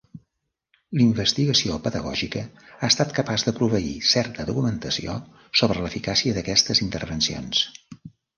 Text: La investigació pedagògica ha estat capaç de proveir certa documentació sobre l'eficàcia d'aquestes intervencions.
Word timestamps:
La 0.99 1.01
investigació 1.07 1.75
pedagògica 1.87 2.41
ha 2.77 2.87
estat 2.93 3.13
capaç 3.17 3.43
de 3.49 3.53
proveir 3.59 3.93
certa 4.13 4.47
documentació 4.49 5.19
sobre 5.63 5.85
l'eficàcia 5.85 6.35
d'aquestes 6.41 6.83
intervencions. 6.89 7.63